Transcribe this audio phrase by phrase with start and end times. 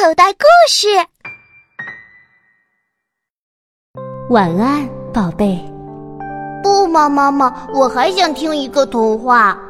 [0.00, 0.88] 口袋故事。
[4.30, 5.62] 晚安，宝贝。
[6.62, 9.60] 不嘛，妈妈，我还想听一个童话。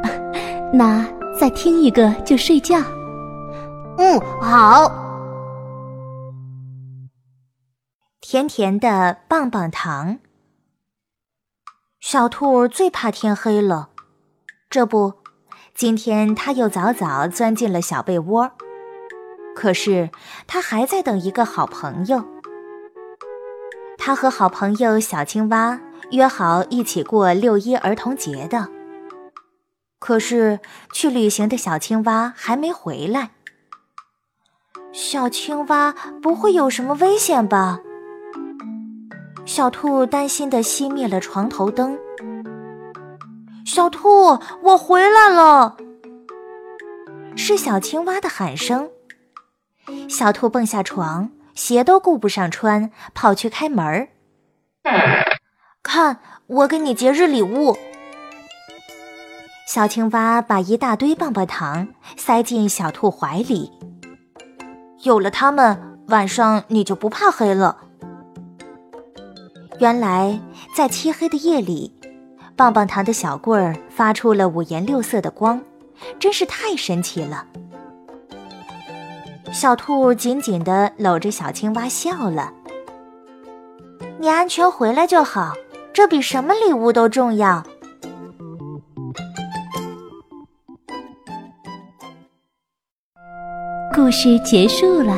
[0.72, 1.06] 那
[1.38, 2.78] 再听一个就睡觉。
[3.98, 4.90] 嗯，好。
[8.22, 10.20] 甜甜的棒棒糖。
[12.00, 13.90] 小兔最怕天黑了，
[14.70, 15.12] 这不，
[15.74, 18.52] 今天它又早早钻进了小被窝。
[19.56, 20.10] 可是，
[20.46, 22.22] 他还在等一个好朋友。
[23.96, 28.68] 他和好朋友小青蛙约好一起过六一儿童节的。
[29.98, 30.60] 可是，
[30.92, 33.30] 去旅行的小青蛙还没回来。
[34.92, 37.80] 小青蛙不会有什么危险吧？
[39.46, 41.98] 小兔担心的熄灭了床头灯。
[43.64, 45.76] 小兔，我回来了！
[47.34, 48.90] 是小青蛙的喊声。
[50.08, 54.08] 小兔蹦下床，鞋都顾不上穿，跑去开门儿。
[55.82, 57.76] 看，我给你节日礼物。
[59.68, 63.72] 小青蛙把一大堆棒棒糖塞进小兔怀里。
[65.02, 67.76] 有了它们，晚上你就不怕黑了。
[69.78, 70.40] 原来，
[70.74, 71.92] 在漆黑的夜里，
[72.56, 75.60] 棒棒糖的小棍儿发出了五颜六色的光，
[76.18, 77.46] 真是太神奇了。
[79.52, 82.52] 小兔紧紧地搂着小青蛙笑了。
[84.18, 85.52] 你安全回来就好，
[85.92, 87.62] 这比什么礼物都重要。
[93.94, 95.16] 故事结束了，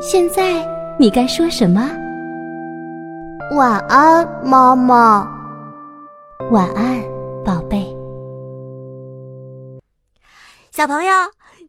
[0.00, 0.66] 现在
[0.98, 1.90] 你该说什么？
[3.56, 5.26] 晚安，妈妈。
[6.50, 7.00] 晚安，
[7.44, 7.86] 宝贝。
[10.70, 11.12] 小朋友，